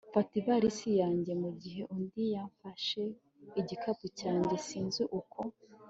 [0.09, 3.03] mfata ivalisi yanjye, mu gihe undi yamfashe
[3.59, 4.55] igikapu cyanjye.
[4.67, 5.39] sinzi uko